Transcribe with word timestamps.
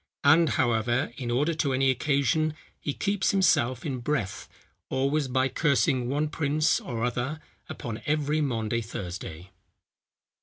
And, 0.23 0.49
however, 0.57 1.13
in 1.17 1.29
order 1.29 1.53
to 1.53 1.73
any 1.73 1.91
occasion 1.91 2.55
he 2.79 2.91
keeps 2.91 3.29
himself 3.29 3.85
in 3.85 3.99
breath, 3.99 4.49
always 4.89 5.27
by 5.27 5.47
cursing 5.47 6.09
one 6.09 6.27
prince 6.27 6.79
or 6.79 7.03
other 7.03 7.39
upon 7.69 8.01
every 8.07 8.41
Maundy 8.41 8.81
Thursday." 8.81 9.51